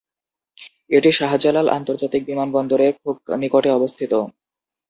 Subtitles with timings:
[0.89, 4.13] এটি শাহজালাল আন্তর্জাতিক বিমানবন্দর এর খুব নিকটে অবস্থিত।